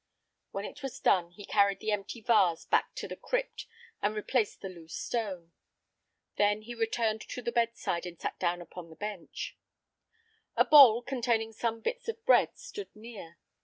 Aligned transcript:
When 0.49 0.65
it 0.65 0.81
was 0.81 0.99
done, 0.99 1.29
he 1.29 1.45
carried 1.45 1.79
the 1.79 1.91
empty 1.91 2.21
vase 2.21 2.65
back 2.65 2.95
to 2.95 3.07
the 3.07 3.15
crypt 3.15 3.67
and 4.01 4.15
replaced 4.15 4.61
the 4.61 4.67
loose 4.69 4.95
stone. 4.95 5.51
Then 6.37 6.63
he 6.63 6.73
returned 6.73 7.21
to 7.21 7.39
the 7.43 7.51
bedside 7.51 8.07
and 8.07 8.19
sat 8.19 8.39
down 8.39 8.63
upon 8.63 8.89
the 8.89 8.95
bench. 8.95 9.59
A 10.55 10.65
bowl 10.65 11.03
containing 11.03 11.53
some 11.53 11.81
bits 11.81 12.07
of 12.07 12.25
bread 12.25 12.57
stood 12.57 12.89
near. 12.95 13.37